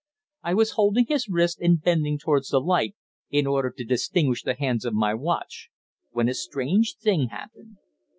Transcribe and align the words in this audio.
I 0.41 0.55
was 0.55 0.71
holding 0.71 1.05
his 1.05 1.29
wrist 1.29 1.59
and 1.61 1.79
bending 1.79 2.17
towards 2.17 2.47
the 2.49 2.57
light, 2.59 2.95
in 3.29 3.45
order 3.45 3.69
to 3.77 3.83
distinguish 3.85 4.41
the 4.41 4.55
hands 4.55 4.83
of 4.83 4.95
my 4.95 5.13
watch, 5.13 5.69
when 6.09 6.27
a 6.27 6.33
strange 6.33 6.95
thing 6.97 7.27
happened. 7.29 7.77